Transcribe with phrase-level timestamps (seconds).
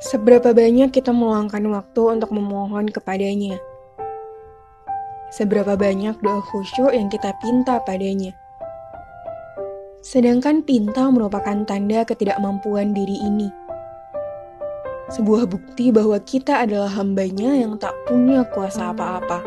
[0.00, 3.60] Seberapa banyak kita meluangkan waktu untuk memohon kepadanya?
[5.28, 8.32] Seberapa banyak doa khusyuk yang kita pinta padanya?
[10.00, 13.52] Sedangkan pinta merupakan tanda ketidakmampuan diri ini.
[15.12, 19.44] Sebuah bukti bahwa kita adalah hambanya yang tak punya kuasa apa-apa.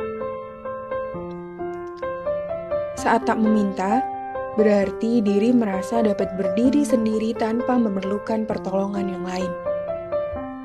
[2.93, 4.05] Saat tak meminta,
[4.53, 9.72] berarti diri merasa dapat berdiri sendiri tanpa memerlukan pertolongan yang lain.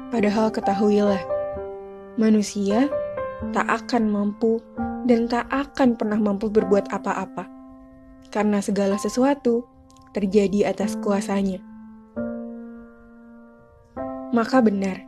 [0.08, 1.20] Padahal ketahuilah,
[2.16, 2.88] manusia
[3.52, 4.56] tak akan mampu
[5.04, 7.44] dan tak akan pernah mampu berbuat apa-apa,
[8.32, 9.68] karena segala sesuatu
[10.16, 11.60] terjadi atas kuasanya.
[14.32, 15.04] Maka benar,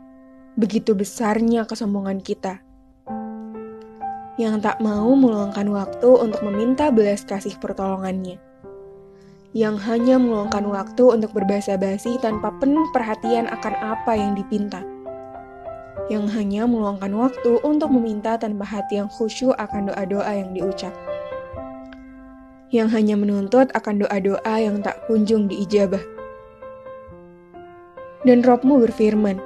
[0.53, 2.61] begitu besarnya kesombongan kita
[4.37, 8.37] yang tak mau meluangkan waktu untuk meminta belas kasih pertolongannya
[9.51, 14.90] yang hanya meluangkan waktu untuk berbahasa basi tanpa penuh perhatian akan apa yang dipinta.
[16.07, 20.91] Yang hanya meluangkan waktu untuk meminta tanpa hati yang khusyuk akan doa-doa yang diucap.
[22.71, 26.03] Yang hanya menuntut akan doa-doa yang tak kunjung diijabah.
[28.23, 29.41] Dan Robmu berfirman,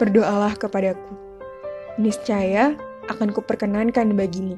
[0.00, 1.14] Berdoalah kepadaku.
[2.00, 2.74] Niscaya
[3.06, 4.56] akan kuperkenankan bagimu.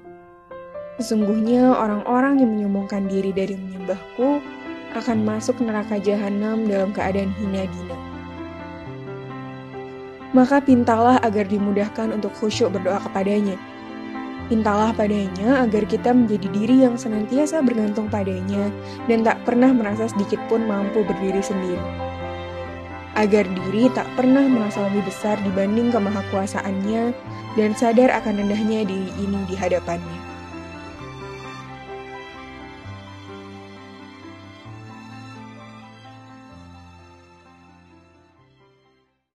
[1.03, 4.39] Sesungguhnya orang-orang yang menyombongkan diri dari menyembahku
[4.95, 8.04] akan masuk neraka jahanam dalam keadaan hina dina.
[10.35, 13.55] Maka pintalah agar dimudahkan untuk khusyuk berdoa kepadanya.
[14.51, 18.69] Pintalah padanya agar kita menjadi diri yang senantiasa bergantung padanya
[19.09, 21.81] dan tak pernah merasa sedikit pun mampu berdiri sendiri.
[23.15, 27.15] Agar diri tak pernah merasa lebih besar dibanding kemahakuasaannya
[27.55, 30.34] dan sadar akan rendahnya diri ini di hadapannya.